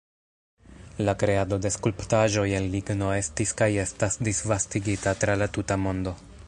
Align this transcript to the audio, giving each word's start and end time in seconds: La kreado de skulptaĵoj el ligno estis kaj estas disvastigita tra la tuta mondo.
La 1.07 1.13
kreado 1.23 1.59
de 1.65 1.71
skulptaĵoj 1.75 2.47
el 2.61 2.67
ligno 2.77 3.13
estis 3.19 3.55
kaj 3.61 3.71
estas 3.87 4.19
disvastigita 4.31 5.19
tra 5.25 5.39
la 5.43 5.55
tuta 5.59 5.81
mondo. 5.89 6.21